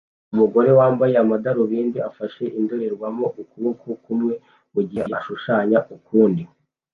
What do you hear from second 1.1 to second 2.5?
amadarubindi afashe